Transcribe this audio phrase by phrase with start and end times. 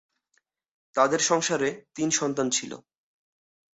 [0.95, 2.71] তাদের সংসারে তিন সন্তান ছিল।